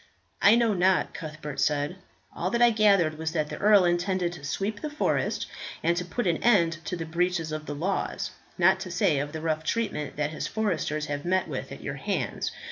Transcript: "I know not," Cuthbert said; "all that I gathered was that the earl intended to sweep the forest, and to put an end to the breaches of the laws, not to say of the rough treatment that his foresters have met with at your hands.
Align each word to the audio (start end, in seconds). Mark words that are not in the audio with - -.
"I 0.41 0.55
know 0.55 0.73
not," 0.73 1.13
Cuthbert 1.13 1.59
said; 1.59 1.97
"all 2.35 2.49
that 2.49 2.61
I 2.63 2.71
gathered 2.71 3.19
was 3.19 3.33
that 3.33 3.49
the 3.49 3.59
earl 3.59 3.85
intended 3.85 4.33
to 4.33 4.43
sweep 4.43 4.81
the 4.81 4.89
forest, 4.89 5.45
and 5.83 5.95
to 5.95 6.03
put 6.03 6.25
an 6.25 6.37
end 6.37 6.79
to 6.85 6.95
the 6.97 7.05
breaches 7.05 7.51
of 7.51 7.67
the 7.67 7.75
laws, 7.75 8.31
not 8.57 8.79
to 8.79 8.89
say 8.89 9.19
of 9.19 9.31
the 9.31 9.41
rough 9.41 9.63
treatment 9.63 10.15
that 10.15 10.31
his 10.31 10.47
foresters 10.47 11.05
have 11.05 11.23
met 11.23 11.47
with 11.47 11.71
at 11.71 11.81
your 11.83 11.97
hands. 11.97 12.49